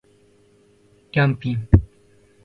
[1.11, 1.67] りゃんぴん